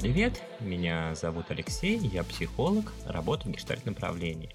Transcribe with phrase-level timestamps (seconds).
[0.00, 4.48] Привет, меня зовут Алексей, я психолог, работаю в гештальт направлении.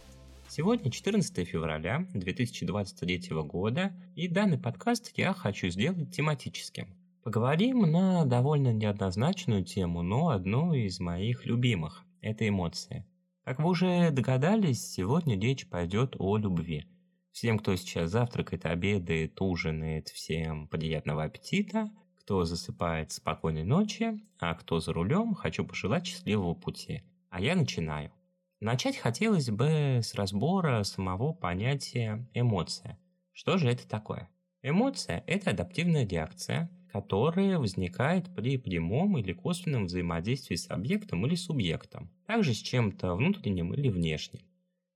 [0.48, 6.88] Сегодня 14 февраля 2023 года, и данный подкаст я хочу сделать тематическим.
[7.23, 13.05] Поговорим на довольно неоднозначную тему, но одну из моих любимых– это эмоции.
[13.44, 16.88] Как вы уже догадались, сегодня речь пойдет о любви.
[17.31, 21.91] Всем, кто сейчас завтракает, обедает, ужинает, всем приятного аппетита.
[22.26, 27.04] Кто засыпает, спокойной ночи, а кто за рулем, хочу пожелать счастливого пути.
[27.30, 28.12] А я начинаю.
[28.60, 32.98] Начать хотелось бы с разбора самого понятия эмоция.
[33.32, 34.28] Что же это такое?
[34.64, 42.10] Эмоция– это адаптивная реакция, которая возникает при прямом или косвенном взаимодействии с объектом или субъектом,
[42.26, 44.42] также с чем-то внутренним или внешним.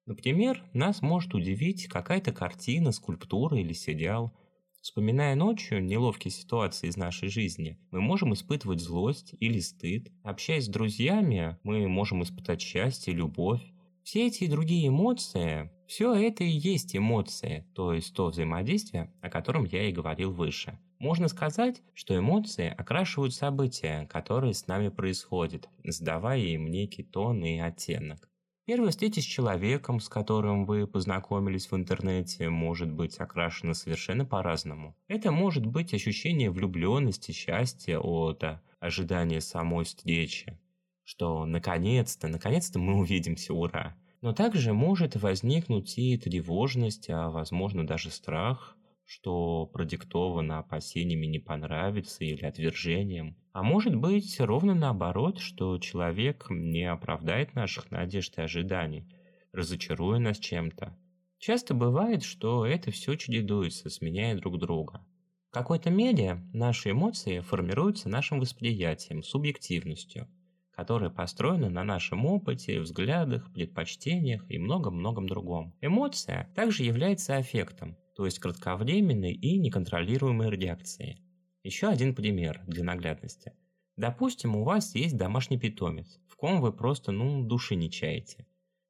[0.07, 4.33] Например, нас может удивить какая-то картина, скульптура или сериал.
[4.81, 10.09] Вспоминая ночью неловкие ситуации из нашей жизни, мы можем испытывать злость или стыд.
[10.23, 13.61] Общаясь с друзьями, мы можем испытать счастье, любовь.
[14.03, 19.29] Все эти и другие эмоции, все это и есть эмоции, то есть то взаимодействие, о
[19.29, 20.79] котором я и говорил выше.
[20.99, 27.57] Можно сказать, что эмоции окрашивают события, которые с нами происходят, задавая им некий тон и
[27.59, 28.29] оттенок.
[28.69, 34.95] Первая встреча с человеком, с которым вы познакомились в интернете, может быть окрашена совершенно по-разному.
[35.07, 38.43] Это может быть ощущение влюбленности, счастья от
[38.79, 40.59] ожидания самой встречи,
[41.03, 43.97] что наконец-то, наконец-то мы увидимся, ура.
[44.21, 48.77] Но также может возникнуть и тревожность, а возможно даже страх,
[49.09, 53.35] что продиктовано опасениями не понравится или отвержением.
[53.53, 59.09] А может быть ровно наоборот, что человек не оправдает наших надежд и ожиданий,
[59.51, 60.95] разочаруя нас чем-то.
[61.39, 65.03] Часто бывает, что это все чередуется, сменяя друг друга.
[65.49, 70.27] В какой-то мере наши эмоции формируются нашим восприятием, субъективностью,
[70.69, 75.75] которая построена на нашем опыте, взглядах, предпочтениях и многом-многом другом.
[75.81, 81.23] Эмоция также является аффектом, то есть кратковременной и неконтролируемой реакцией.
[81.63, 83.53] Еще один пример для наглядности.
[83.95, 88.45] Допустим, у вас есть домашний питомец, в ком вы просто, ну, души не чаете.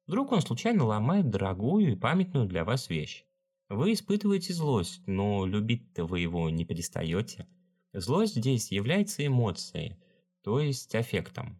[0.08, 3.24] Вдруг он случайно ломает дорогую и памятную для вас вещь.
[3.68, 7.46] Вы испытываете злость, но любить-то вы его не перестаете.
[7.92, 9.96] Злость здесь является эмоцией,
[10.42, 11.56] то есть аффектом.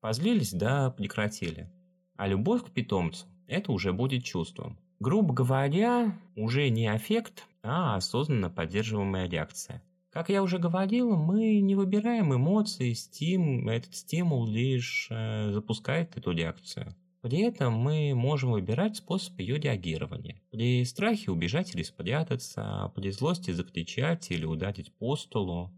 [0.00, 1.70] Позлились, да прекратили.
[2.16, 4.80] А любовь к питомцу– это уже будет чувством.
[5.02, 9.82] Грубо говоря, уже не аффект, а осознанно поддерживаемая реакция.
[10.12, 16.30] Как я уже говорил, мы не выбираем эмоции, стим, этот стимул лишь э, запускает эту
[16.30, 16.94] реакцию.
[17.20, 20.40] При этом мы можем выбирать способ ее реагирования.
[20.52, 25.72] При страхе убежать или спрятаться, при злости закричать или ударить по столу,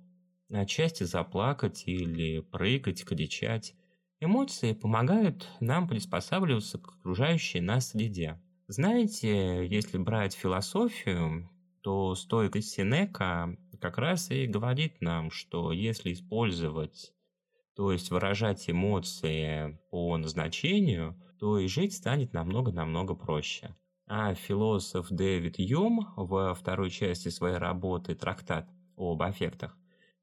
[0.52, 3.74] отчасти заплакать или прыгать, кричать.
[4.20, 8.38] Эмоции помогают нам приспосабливаться к окружающей нас среде.
[8.66, 11.50] Знаете, если брать философию,
[11.82, 17.12] то стойка Синека как раз и говорит нам, что если использовать,
[17.76, 23.76] то есть выражать эмоции по назначению, то и жить станет намного-намного проще.
[24.06, 29.76] А философ Дэвид Юм во второй части своей работы «Трактат об аффектах»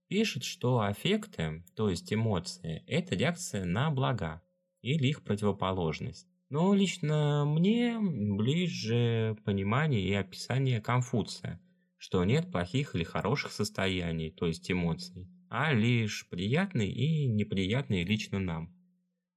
[0.08, 4.41] пишет, что аффекты, то есть эмоции, это реакция на блага
[4.81, 6.30] или их противоположность.
[6.51, 11.62] Но лично мне ближе понимание и описание Конфуция,
[11.97, 18.40] что нет плохих или хороших состояний, то есть эмоций, а лишь приятные и неприятные лично
[18.40, 18.75] нам.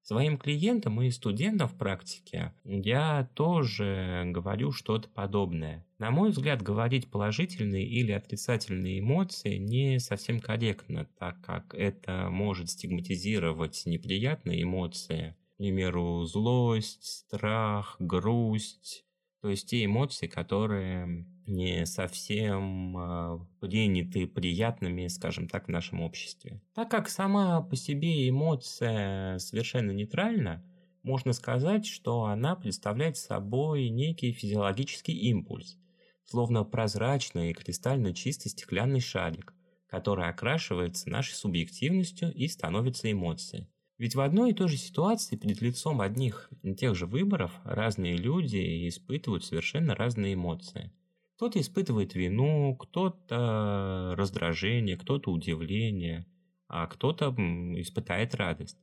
[0.02, 5.86] Своим клиентам и студентам в практике я тоже говорю что-то подобное.
[5.98, 12.70] На мой взгляд, говорить положительные или отрицательные эмоции не совсем корректно, так как это может
[12.70, 19.04] стигматизировать неприятные эмоции– примеру, злость, страх, грусть,
[19.40, 26.62] то есть те эмоции, которые не совсем приняты приятными, скажем так, в нашем обществе.
[26.74, 30.64] Так как сама по себе эмоция совершенно нейтральна,
[31.02, 35.76] можно сказать, что она представляет собой некий физиологический импульс,
[36.24, 39.52] словно прозрачный и кристально чистый стеклянный шарик,
[39.86, 43.68] который окрашивается нашей субъективностью и становится эмоцией.
[43.96, 48.16] Ведь в одной и той же ситуации перед лицом одних и тех же выборов разные
[48.16, 50.92] люди испытывают совершенно разные эмоции.
[51.36, 56.26] Кто-то испытывает вину, кто-то раздражение, кто-то удивление,
[56.68, 57.34] а кто-то
[57.78, 58.78] испытает радость.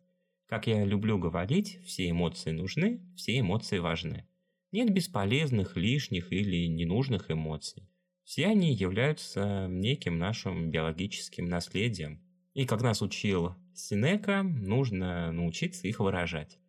[0.47, 4.27] Как я люблю говорить, все эмоции нужны, все эмоции важны.
[4.71, 7.89] Нет бесполезных, лишних или ненужных эмоций.
[8.23, 12.21] Все они являются неким нашим биологическим наследием.
[12.53, 16.59] И как нас учил Синека, нужно научиться их выражать.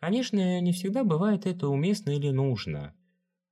[0.00, 2.94] Конечно, не всегда бывает это уместно или нужно.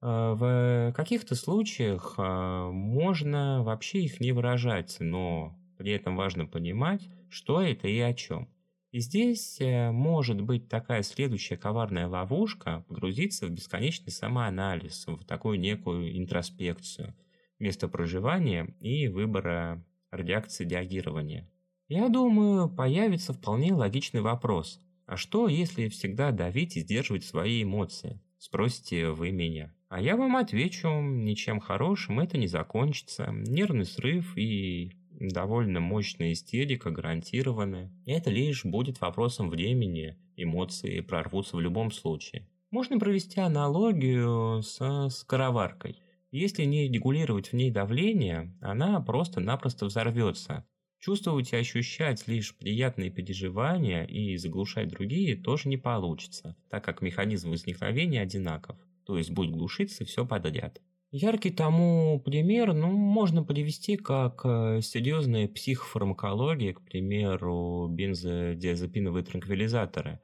[0.01, 7.09] А, в каких-то случаях а, можно вообще их не выражать, но при этом важно понимать,
[7.29, 8.49] что это и о чем.
[8.93, 15.59] И здесь э, может быть такая следующая коварная ловушка погрузиться в бесконечный самоанализ, в такую
[15.59, 17.17] некую интроспекцию,
[17.59, 21.49] место проживания и выбора реакции реагирования.
[21.95, 24.81] Я думаю, появится вполне логичный вопрос.
[25.05, 28.19] А что, если всегда давить и сдерживать свои эмоции?
[28.39, 29.75] Спросите вы меня.
[29.91, 33.29] А я вам отвечу, ничем хорошим это не закончится.
[33.31, 37.93] Нервный срыв и довольно мощная истерика гарантированы.
[38.07, 42.49] Это лишь будет вопросом времени, эмоции прорвутся в любом случае.
[42.71, 45.99] Можно провести аналогию со скороваркой.
[46.31, 50.65] Если не регулировать в ней давление, она просто-напросто взорвется.
[51.03, 57.51] Чувствовать и ощущать лишь приятные переживания и заглушать другие тоже не получится, так как механизм
[57.51, 60.81] возникновения одинаков, то есть будет глушиться все подряд.
[61.11, 70.21] Яркий тому пример, ну, можно привести как э, серьезные психофармакологии, к примеру, бензодиазепиновые транквилизаторы.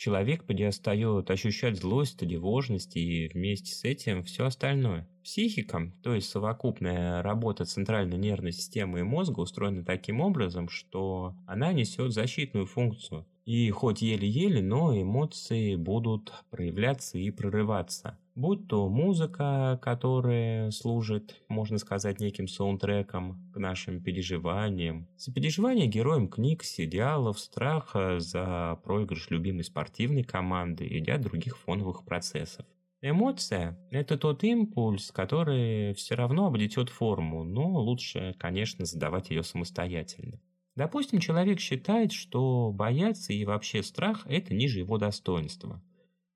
[0.00, 5.06] Человек перестает ощущать злость, тревожность и вместе с этим все остальное.
[5.22, 11.74] Психика, то есть совокупная работа центральной нервной системы и мозга устроена таким образом, что она
[11.74, 13.26] несет защитную функцию.
[13.44, 21.78] И хоть еле-еле, но эмоции будут проявляться и прорываться будь то музыка, которая служит, можно
[21.78, 30.24] сказать, неким саундтреком к нашим переживаниям, сопереживание героям книг, сериалов, страха за проигрыш любимой спортивной
[30.24, 32.64] команды и ряд других фоновых процессов.
[33.02, 40.40] Эмоция– это тот импульс, который все равно обретет форму, но лучше, конечно, задавать ее самостоятельно.
[40.76, 45.82] Допустим, человек считает, что бояться и вообще страх– это ниже его достоинства–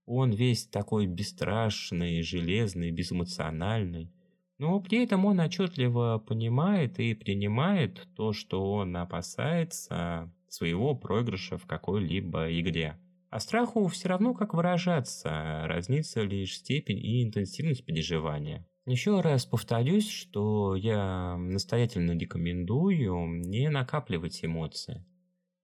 [0.07, 4.13] он весь такой бесстрашный, железный, безэмоциональный.
[4.59, 11.67] Но при этом он отчетливо понимает и принимает то, что он опасается своего проигрыша в
[11.67, 12.97] какой-либо игре.
[13.31, 18.65] А страху все равно как выражаться, разнится лишь степень и интенсивность переживания.
[18.87, 25.05] Еще раз повторюсь, что я настоятельно рекомендую не накапливать эмоции.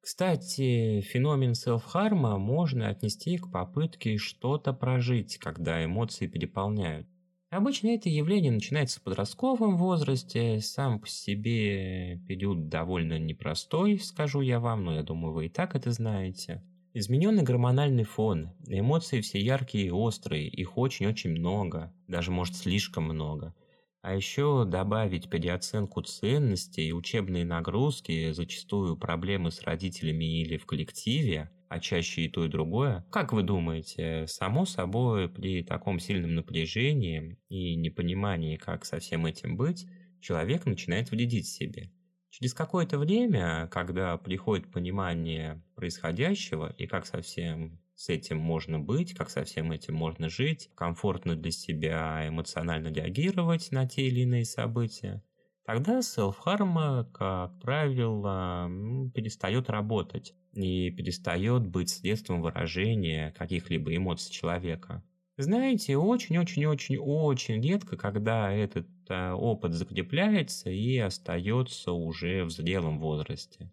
[0.01, 7.07] Кстати, феномен селф-харма можно отнести к попытке что-то прожить, когда эмоции переполняют.
[7.51, 14.61] Обычно это явление начинается в подростковом возрасте, сам по себе период довольно непростой, скажу я
[14.61, 16.63] вам, но я думаю, вы и так это знаете.
[16.95, 23.55] Измененный гормональный фон, эмоции все яркие и острые, их очень-очень много, даже может слишком много.
[24.03, 31.81] А еще добавить переоценку ценностей учебные нагрузки, зачастую проблемы с родителями или в коллективе, а
[31.81, 33.07] чаще и то, и другое.
[33.11, 39.57] Как вы думаете, само собой, при таком сильном напряжении и непонимании, как со всем этим
[39.57, 39.87] быть,
[40.21, 41.93] человек начинает вредить себе?
[42.31, 49.13] Через какое-то время, когда приходит понимание происходящего и как со всем с этим можно быть,
[49.13, 54.47] как со всем этим можно жить, комфортно для себя эмоционально реагировать на те или иные
[54.47, 55.23] события,
[55.67, 58.71] тогда селф-харма, как правило,
[59.15, 65.05] перестает работать и перестает быть средством выражения каких-либо эмоций человека.
[65.37, 73.71] Знаете, очень-очень-очень-очень редко, когда этот э, опыт закрепляется и остается уже в зрелом возрасте.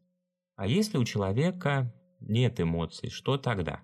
[0.58, 3.84] А если у человека нет эмоций, что тогда?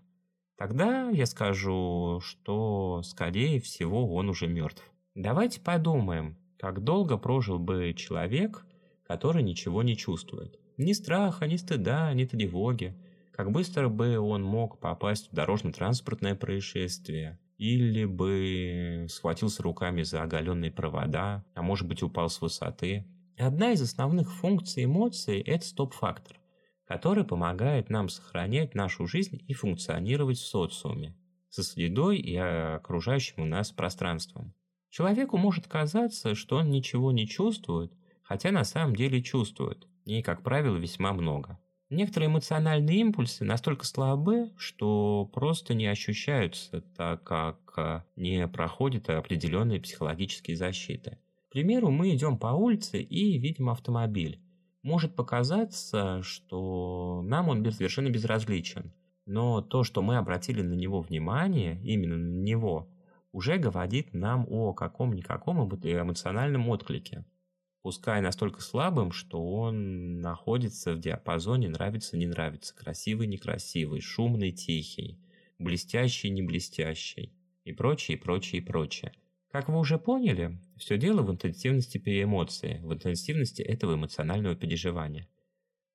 [0.57, 4.83] Тогда я скажу, что, скорее всего, он уже мертв.
[5.15, 8.65] Давайте подумаем, как долго прожил бы человек,
[9.07, 10.59] который ничего не чувствует.
[10.77, 12.95] Ни страха, ни стыда, ни тревоги.
[13.31, 17.39] Как быстро бы он мог попасть в дорожно-транспортное происшествие.
[17.57, 23.05] Или бы схватился руками за оголенные провода, а может быть упал с высоты.
[23.37, 26.37] Одна из основных функций эмоций– это стоп-фактор
[26.85, 31.15] который помогает нам сохранять нашу жизнь и функционировать в социуме,
[31.49, 34.53] со средой и окружающим у нас пространством.
[34.89, 40.43] Человеку может казаться, что он ничего не чувствует, хотя на самом деле чувствует, и, как
[40.43, 41.59] правило, весьма много.
[41.89, 49.79] Некоторые эмоциональные импульсы настолько слабы, что просто не ощущаются, так как а, не проходят определенные
[49.79, 51.19] психологические защиты.
[51.49, 54.41] К примеру, мы идем по улице и видим автомобиль
[54.83, 58.93] может показаться, что нам он совершенно безразличен.
[59.25, 62.89] Но то, что мы обратили на него внимание, именно на него,
[63.31, 67.25] уже говорит нам о каком-никаком эмоциональном отклике.
[67.81, 75.19] пускай настолько слабым, что он находится в диапазоне нравится-не нравится, красивый-некрасивый, шумный-тихий,
[75.59, 79.13] блестящий-не блестящий и прочее, прочее, прочее.
[79.53, 85.27] Как вы уже поняли, все дело в интенсивности переэмоции, в интенсивности этого эмоционального переживания.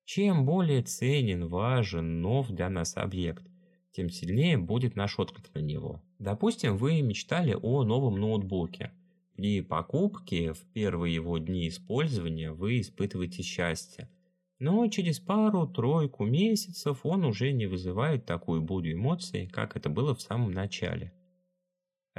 [0.05, 3.43] Чем более ценен, важен, нов для нас объект,
[3.91, 6.01] тем сильнее будет наш отклик на него.
[6.19, 8.93] Допустим, вы мечтали о новом ноутбуке.
[9.35, 14.09] При покупке в первые его дни использования вы испытываете счастье.
[14.59, 20.21] Но через пару-тройку месяцев он уже не вызывает такую бурю эмоций, как это было в
[20.21, 21.11] самом начале.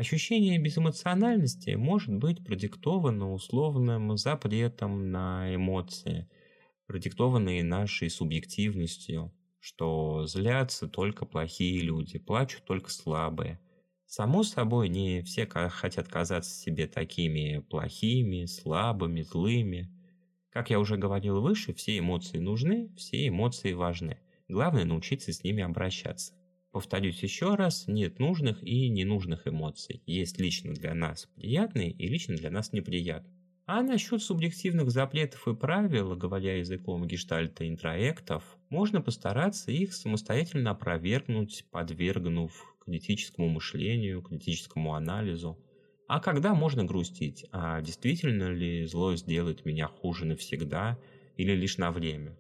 [0.01, 6.27] Ощущение безэмоциональности может быть продиктовано условным запретом на эмоции,
[6.87, 13.61] продиктованные нашей субъективностью, что злятся только плохие люди, плачут только слабые.
[14.07, 19.91] Само собой, не все хотят казаться себе такими плохими, слабыми, злыми.
[20.49, 24.19] Как я уже говорил выше, все эмоции нужны, все эмоции важны.
[24.49, 26.40] Главное научиться с ними обращаться.
[26.73, 30.03] Повторюсь еще раз, нет нужных и ненужных эмоций.
[30.07, 33.35] Есть лично для нас приятные и лично для нас неприятные.
[33.67, 41.65] А насчет субъективных запретов и правил, говоря языком гештальта интроектов, можно постараться их самостоятельно опровергнуть,
[41.71, 45.59] подвергнув критическому мышлению, критическому анализу.
[46.09, 47.47] А когда можно грустить?
[47.53, 50.99] А действительно ли злость делает меня хуже навсегда
[51.37, 52.37] или лишь на время?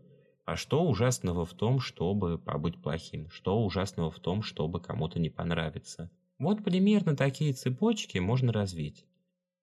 [0.50, 3.30] А что ужасного в том, чтобы побыть плохим?
[3.30, 6.10] Что ужасного в том, чтобы кому-то не понравиться?
[6.40, 9.06] Вот примерно такие цепочки можно развить.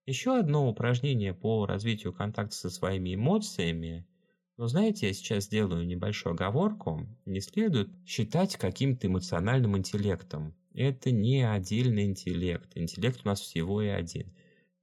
[0.05, 4.07] Еще одно упражнение по развитию контакта со своими эмоциями.
[4.55, 7.05] Но знаете, я сейчас сделаю небольшую оговорку.
[7.25, 10.55] Не следует считать каким-то эмоциональным интеллектом.
[10.73, 12.71] Это не отдельный интеллект.
[12.75, 14.33] Интеллект у нас всего и один.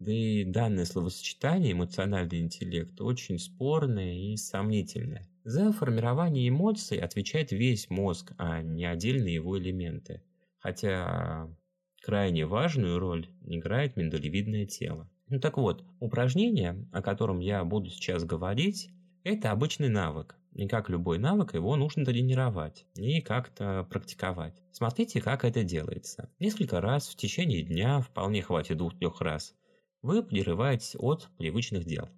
[0.01, 5.27] Да и данное словосочетание «эмоциональный интеллект» очень спорное и сомнительное.
[5.45, 10.23] За формирование эмоций отвечает весь мозг, а не отдельные его элементы.
[10.59, 11.55] Хотя
[12.03, 15.11] крайне важную роль играет миндалевидное тело.
[15.29, 18.89] Ну так вот, упражнение, о котором я буду сейчас говорить,
[19.23, 20.35] это обычный навык.
[20.55, 24.63] И как любой навык, его нужно тренировать и как-то практиковать.
[24.73, 26.31] Смотрите, как это делается.
[26.39, 29.55] Несколько раз в течение дня, вполне хватит двух-трех раз,
[30.01, 32.09] вы прерываетесь от привычных дел.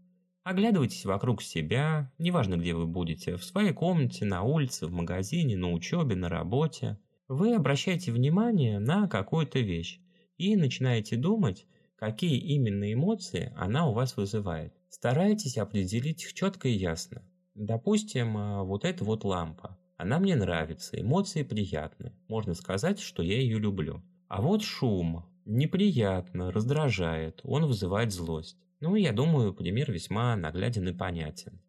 [0.47, 5.73] Оглядывайтесь вокруг себя, неважно где вы будете, в своей комнате, на улице, в магазине, на
[5.73, 7.01] учебе, на работе.
[7.27, 9.99] Вы обращаете внимание на какую-то вещь
[10.39, 14.73] и начинаете думать, какие именно эмоции она у вас вызывает.
[14.89, 17.25] Старайтесь определить их четко и ясно.
[17.57, 19.77] Допустим, а, вот эта вот лампа.
[19.97, 22.13] Она мне нравится, эмоции приятны.
[22.29, 24.01] Можно сказать, что я ее люблю.
[24.29, 25.25] А вот шум.
[25.45, 28.59] Неприятно, раздражает, он вызывает злость.
[28.81, 31.61] Ну, я думаю, пример весьма нагляден и понятен.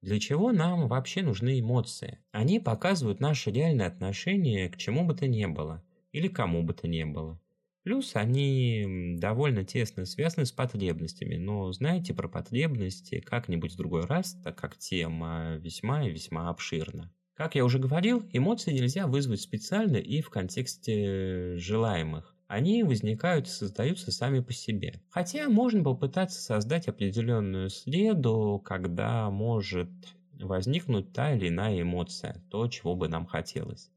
[0.00, 2.18] Для чего нам вообще нужны эмоции?
[2.30, 6.88] Они показывают наше реальное отношение к чему бы то ни было, или кому бы то
[6.88, 7.40] ни было.
[7.82, 14.36] Плюс они довольно тесно связаны с потребностями, но знаете про потребности как-нибудь в другой раз,
[14.44, 17.12] так как тема весьма и весьма обширна.
[17.34, 23.50] Как я уже говорил, эмоции нельзя вызвать специально и в контексте желаемых они возникают и
[23.50, 25.00] создаются сами по себе.
[25.08, 29.88] Хотя можно попытаться создать определенную следу, когда может
[30.34, 33.90] возникнуть та или иная эмоция, то, чего бы нам хотелось.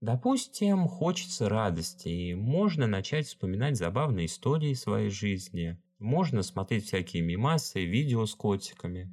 [0.00, 7.84] Допустим, хочется радости, и можно начать вспоминать забавные истории своей жизни, можно смотреть всякие мимасы,
[7.84, 9.10] видео с котиками.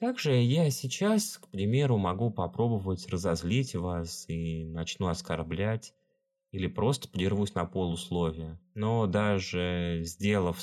[0.00, 5.94] Также я сейчас, к примеру, могу попробовать разозлить вас и начну оскорблять
[6.56, 8.58] или просто прервусь на полусловие.
[8.74, 10.58] Но даже сделав...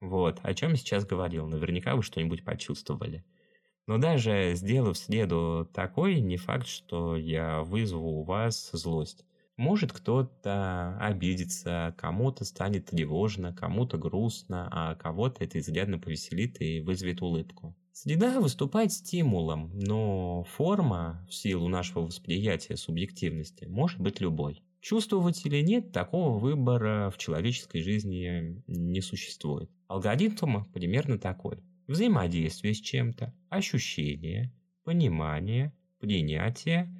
[0.00, 3.24] Вот, о чем я сейчас говорил, наверняка вы что-нибудь почувствовали.
[3.86, 9.26] Но даже сделав следу такой, не факт, что я вызову у вас злость.
[9.58, 17.20] Может кто-то обидится, кому-то станет тревожно, кому-то грустно, а кого-то это изрядно повеселит и вызовет
[17.20, 17.76] улыбку.
[17.98, 24.62] Среда выступает стимулом, но форма, в силу нашего восприятия субъективности, может быть любой.
[24.82, 29.70] Чувствовать или нет, такого выбора в человеческой жизни не существует.
[29.88, 31.64] Алгоритм примерно такой.
[31.86, 34.52] Взаимодействие с чем-то, ощущение,
[34.84, 36.94] понимание, принятие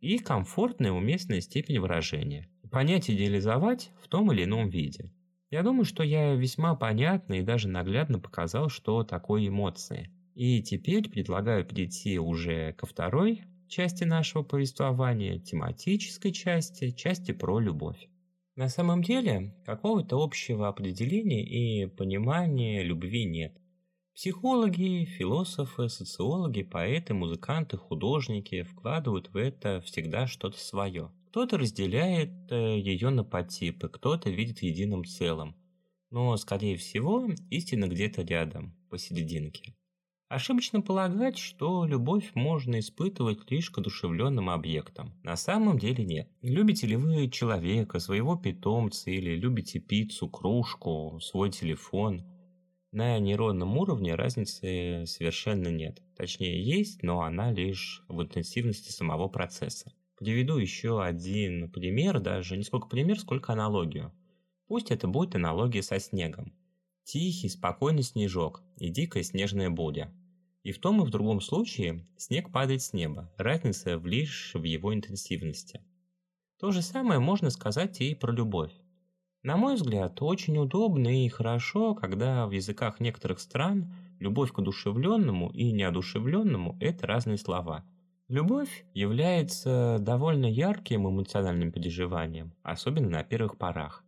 [0.00, 2.50] и комфортная уместная степень выражения.
[2.72, 5.12] Понять идеализовать в том или ином виде.
[5.50, 11.10] Я думаю, что я весьма понятно и даже наглядно показал, что такое эмоции– и теперь
[11.10, 18.08] предлагаю перейти уже ко второй части нашего повествования, тематической части, части про любовь.
[18.56, 23.54] На самом деле, какого-то общего определения и понимания любви нет.
[24.14, 31.12] Психологи, философы, социологи, поэты, музыканты, художники вкладывают в это всегда что-то свое.
[31.28, 35.54] Кто-то разделяет э, ее на подтипы, кто-то видит в едином целом.
[36.08, 39.74] Но, скорее всего, истина где-то рядом, посерединке.
[40.30, 45.12] Ошибочно полагать, что любовь можно испытывать лишь к одушевленным объектам.
[45.24, 46.28] На самом деле нет.
[46.40, 52.22] Любите ли вы человека, своего питомца, или любите пиццу, кружку, свой телефон?
[52.92, 56.00] На нейронном уровне разницы совершенно нет.
[56.16, 59.92] Точнее есть, но она лишь в интенсивности самого процесса.
[60.16, 64.12] Приведу еще один пример, даже не сколько пример, сколько аналогию.
[64.68, 66.52] Пусть это будет аналогия со снегом.
[67.02, 70.14] Тихий, спокойный снежок и дикая снежная буря.
[70.62, 74.94] И в том и в другом случае снег падает с неба, разница лишь в его
[74.94, 75.82] интенсивности.
[76.58, 78.72] То же самое можно сказать и про любовь.
[79.42, 85.50] На мой взгляд, очень удобно и хорошо, когда в языках некоторых стран любовь к одушевленному
[85.50, 87.84] и неодушевленному– это разные слова–
[88.30, 94.04] Любовь является довольно ярким эмоциональным переживанием, особенно на первых порах.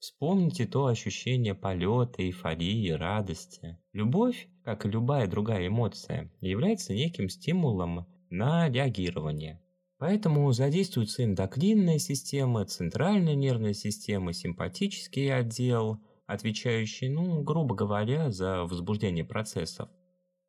[0.00, 3.78] Вспомните то ощущение полета, эйфории, радости.
[3.94, 9.60] Любовь, как и любая другая эмоция, является неким стимулом на реагирование.
[9.98, 19.24] Поэтому задействуется эндокринная система, центральная нервная система, симпатический отдел, отвечающий, ну, грубо говоря, за возбуждение
[19.24, 19.88] процессов.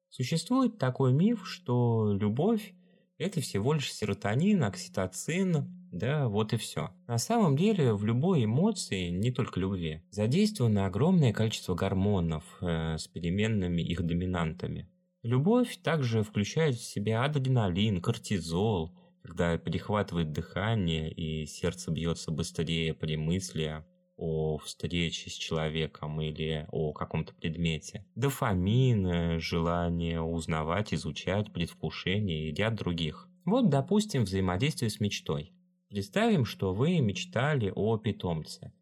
[0.10, 2.74] Существует такой миф, что любовь
[3.18, 6.92] это всего лишь серотонин, окситоцин, да, вот и все.
[7.08, 13.08] На самом деле в любой эмоции, не только любви, задействовано огромное количество гормонов э, с
[13.08, 14.90] переменными их доминантами.
[15.24, 18.92] Любовь также включает в себя адреналин, кортизол,
[19.24, 23.84] когда перехватывает дыхание и сердце бьется быстрее при мысли
[24.18, 28.06] о встрече с человеком или о каком-то предмете.
[28.16, 33.28] Дофамин, желание узнавать, изучать, предвкушение и ряд других.
[33.46, 35.55] Вот, допустим, взаимодействие с мечтой.
[35.96, 38.74] Представим, что вы мечтали о питомце.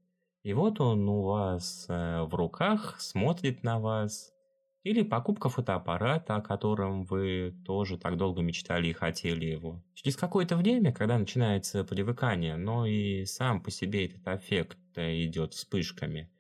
[0.41, 4.33] И вот он у вас э, в руках, смотрит на вас,
[4.81, 9.83] или покупка фотоаппарата, о котором вы тоже так долго мечтали и хотели его.
[9.93, 16.31] Через какое-то время, когда начинается привыкание, но и сам по себе этот эффект идет вспышками.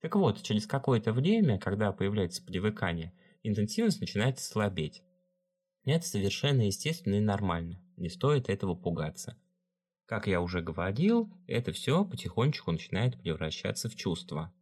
[0.00, 5.02] Так вот, через какое-то время, когда появляется привыкание, интенсивность начинает слабеть.
[5.84, 9.36] Это совершенно естественно и нормально, не стоит этого пугаться.
[10.06, 14.52] Как я уже говорил, это все потихонечку начинает превращаться в чувство.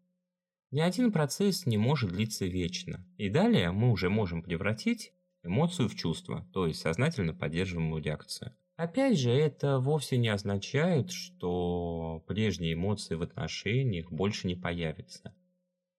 [0.71, 5.97] Ни один процесс не может длиться вечно, и далее мы уже можем превратить эмоцию в
[5.97, 8.55] чувство, то есть сознательно поддерживаемую реакцию.
[8.77, 15.35] Опять же, это вовсе не означает, что прежние эмоции в отношениях больше не появятся.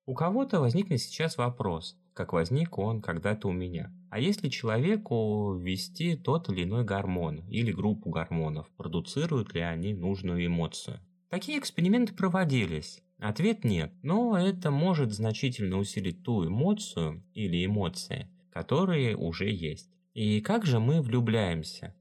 [0.07, 3.93] У кого-то возникнет сейчас вопрос, как возник он когда-то у меня.
[4.09, 10.45] А если человеку ввести тот или иной гормон или группу гормонов, продуцируют ли они нужную
[10.45, 10.99] эмоцию?
[11.29, 19.15] Такие эксперименты проводились, Ответ нет, но это может значительно усилить ту эмоцию или эмоции, которые
[19.15, 19.91] уже есть.
[20.15, 21.93] И как же мы влюбляемся?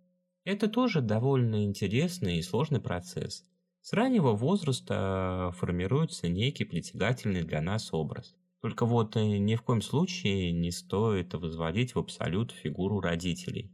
[0.45, 3.45] Это тоже довольно интересный и сложный процесс.
[3.83, 8.35] С раннего возраста формируется некий притягательный для нас образ.
[8.61, 13.73] Только вот э, ни в коем случае не стоит возводить в абсолют фигуру родителей.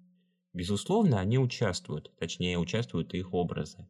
[0.53, 3.87] Безусловно, они участвуют, точнее участвуют их образы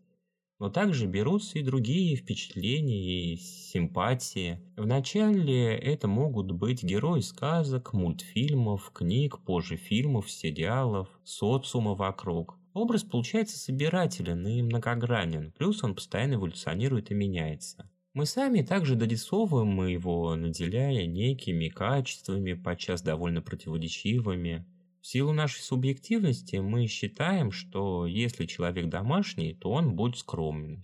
[0.58, 4.60] но также берутся и другие впечатления и симпатии.
[4.76, 12.58] Вначале это могут быть герои сказок, мультфильмов, книг, позже фильмов, сериалов, социума вокруг.
[12.72, 17.90] Образ получается собирателен и многогранен, плюс он постоянно эволюционирует и меняется.
[18.16, 24.64] Мы сами также дорисовываем его, наделяя некими качествами, подчас довольно противоречивыми.
[25.02, 30.82] В силу нашей субъективности мы считаем, что если человек домашний, то он будет скромный.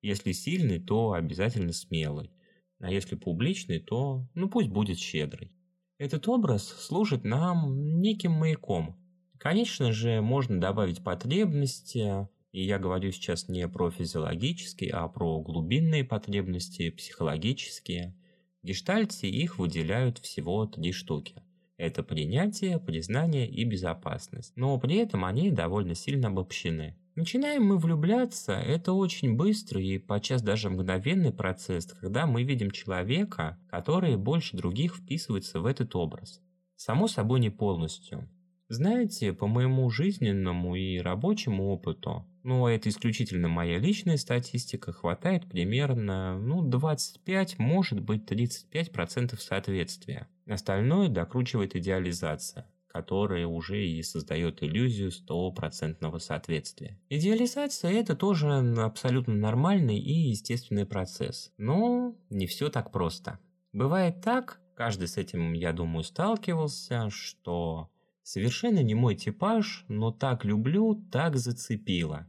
[0.00, 2.30] Если сильный, то обязательно смелый.
[2.78, 5.50] А если публичный, то ну пусть будет щедрый.
[5.98, 8.96] Этот образ служит нам неким маяком.
[9.38, 16.04] Конечно же, можно добавить потребности, и я говорю сейчас не про физиологические, а про глубинные
[16.04, 18.16] потребности, психологические.
[18.62, 21.42] В гештальте их выделяют всего три штуки–
[21.80, 24.52] это принятие, признание и безопасность.
[24.54, 26.94] Но при этом они довольно сильно обобщены.
[27.14, 33.58] Начинаем мы влюбляться, это очень быстрый и подчас даже мгновенный процесс, когда мы видим человека,
[33.70, 36.42] который больше других вписывается в этот образ.
[36.76, 38.28] Само собой не полностью.
[38.68, 46.38] Знаете, по моему жизненному и рабочему опыту, ну, это исключительно моя личная статистика, хватает примерно,
[46.38, 50.28] ну, 25, может быть, 35% соответствия.
[50.46, 56.98] Остальное докручивает идеализация которая уже и создает иллюзию стопроцентного соответствия.
[57.08, 58.48] Идеализация– это тоже
[58.78, 63.38] абсолютно нормальный и естественный процесс, но не все так просто.
[63.72, 67.90] Бывает так, каждый с этим, я думаю, сталкивался, что
[68.22, 72.26] совершенно не мой типаж, но так люблю, так зацепило.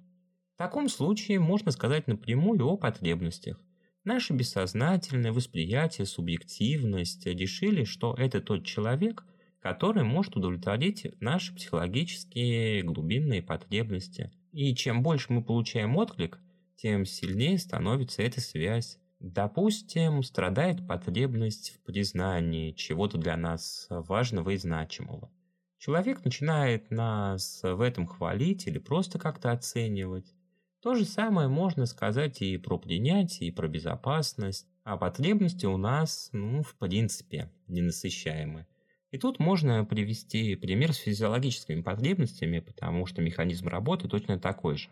[0.62, 3.60] Таком случае можно сказать напрямую о потребностях.
[4.04, 9.26] Наше бессознательное восприятие, субъективность решили, что это тот человек,
[9.60, 14.32] который может удовлетворить наши психологические глубинные потребности.
[14.52, 16.38] И чем больше мы получаем отклик,
[16.76, 19.00] тем сильнее становится эта связь.
[19.20, 25.32] Допустим, страдает потребность в признании чего-то для нас важного и значимого.
[25.80, 30.36] Человек начинает нас в этом хвалить или просто как-то оценивать.
[30.82, 34.66] То же самое можно сказать и про принятие, и про безопасность.
[34.84, 38.66] А потребности у нас, ну, в принципе, ненасыщаемы.
[39.12, 44.90] И тут можно привести пример с физиологическими потребностями, потому что механизм работы точно такой же.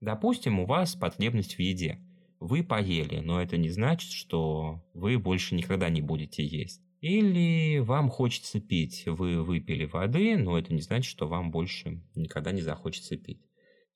[0.00, 1.98] Допустим, у вас потребность в еде.
[2.38, 6.82] Вы поели, но это не значит, что вы больше никогда не будете есть.
[7.00, 12.52] Или вам хочется пить, вы выпили воды, но это не значит, что вам больше никогда
[12.52, 13.40] не захочется пить.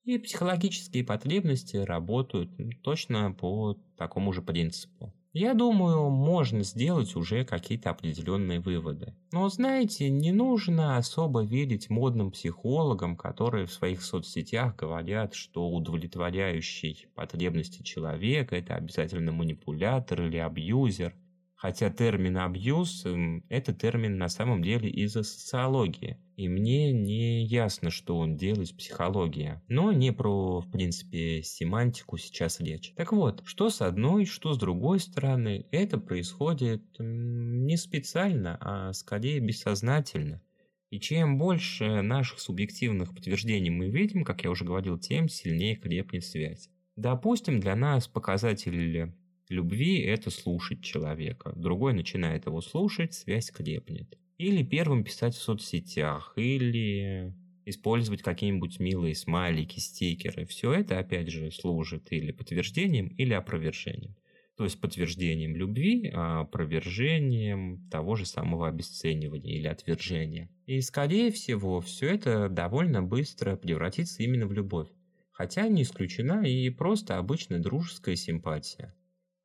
[0.07, 2.51] И психологические потребности работают
[2.83, 5.13] точно по такому же принципу.
[5.33, 9.15] Я думаю, можно сделать уже какие-то определенные выводы.
[9.33, 17.09] Но знаете, не нужно особо верить модным психологам, которые в своих соцсетях говорят, что удовлетворяющий
[17.17, 21.17] потребности человека– это обязательно манипулятор или абьюзер–
[21.57, 23.07] Хотя термин «абьюз»–
[23.49, 26.19] это термин на самом деле из-за социологии.
[26.37, 29.63] И мне не ясно, что он делает в психологии.
[29.67, 32.93] Но не про, в принципе, семантику сейчас речь.
[32.95, 39.41] Так вот, что с одной, что с другой стороны, это происходит не специально, а скорее
[39.41, 40.43] бессознательно.
[40.91, 46.25] И чем больше наших субъективных подтверждений мы видим, как я уже говорил, тем сильнее крепнет
[46.25, 46.69] связь.
[46.97, 49.15] Допустим, для нас показатель
[49.51, 51.53] любви– это слушать человека.
[51.57, 54.19] Другой начинает его слушать, связь крепнет.
[54.39, 60.47] Или первым писать в соцсетях, или использовать какие-нибудь милые смайлики, стикеры.
[60.47, 64.15] Все это, опять же, служит или подтверждением, или опровержением.
[64.57, 70.49] То есть подтверждением любви, а опровержением того же самого обесценивания или отвержения.
[70.65, 74.89] И, скорее всего, все это довольно быстро превратится именно в любовь.
[75.33, 78.95] Хотя не исключена и просто обычная дружеская симпатия.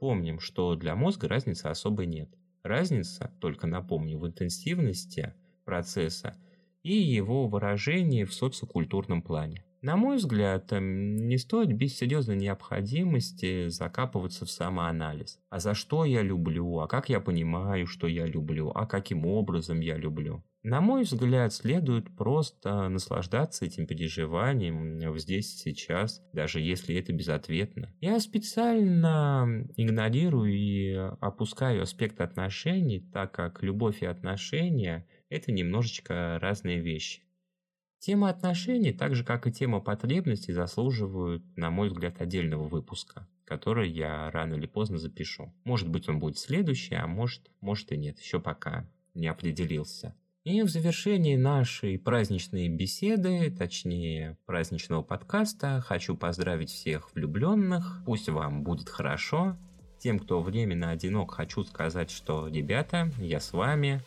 [0.02, 2.28] Помним, что для мозга разницы особой нет.
[2.64, 6.36] Разница, только напомню, в интенсивности процесса
[6.82, 9.64] и его выражении в социокультурном плане.
[9.82, 15.40] На мой взгляд, эм, не стоит без серьезной необходимости закапываться в самоанализ.
[15.50, 19.80] А за что я люблю, а как я понимаю, что я люблю, а каким образом
[19.80, 20.44] я люблю.
[20.62, 27.92] На мой взгляд, следует просто наслаждаться этим переживанием здесь и сейчас, даже если это безответно.
[28.00, 36.80] Я специально игнорирую и опускаю аспект отношений, так как любовь и отношения– это немножечко разные
[36.80, 37.24] вещи.
[38.02, 43.92] Тема отношений, так же как и тема потребностей, заслуживают, на мой взгляд, отдельного выпуска, который
[43.92, 45.54] я рано или поздно запишу.
[45.66, 50.16] Может быть, он будет следующий, а может, может и нет, еще пока не определился.
[50.44, 58.02] И в завершении нашей праздничной беседы, точнее праздничного подкаста, хочу поздравить всех влюбленных.
[58.08, 59.60] Пусть вам будет хорошо.
[60.00, 64.02] Тем, кто временно одинок, хочу сказать, что, ребята, я с вами.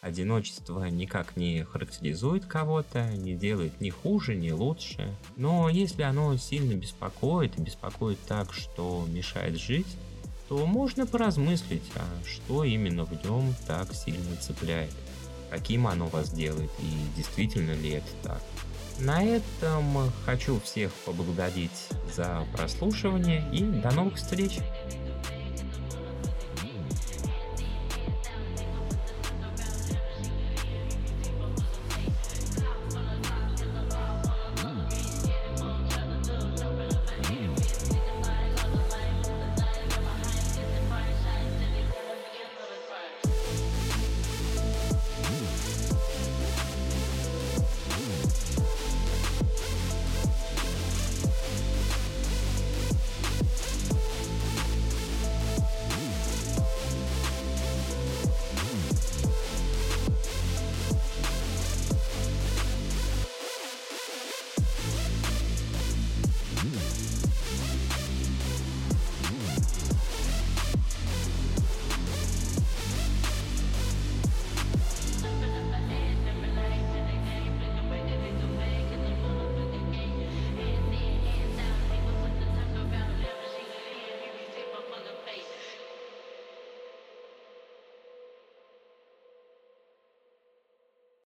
[0.00, 5.14] Одиночество никак не характеризует кого-то, не делает ни хуже, ни лучше.
[5.36, 9.96] Но если оно сильно беспокоит и беспокоит так, что мешает жить,
[10.48, 14.92] то можно поразмыслить, а что именно в нем так сильно цепляет
[15.50, 18.42] каким оно вас делает и действительно ли это так.
[18.98, 24.58] На этом хочу всех поблагодарить за прослушивание и до новых встреч!